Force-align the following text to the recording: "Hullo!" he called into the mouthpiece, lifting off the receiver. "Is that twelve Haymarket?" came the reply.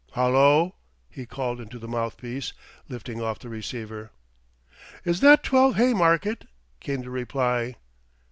"Hullo!" 0.13 0.73
he 1.11 1.27
called 1.27 1.61
into 1.61 1.77
the 1.77 1.87
mouthpiece, 1.87 2.53
lifting 2.89 3.21
off 3.21 3.37
the 3.37 3.49
receiver. 3.49 4.09
"Is 5.05 5.19
that 5.19 5.43
twelve 5.43 5.75
Haymarket?" 5.75 6.47
came 6.79 7.01
the 7.03 7.11
reply. 7.11 7.75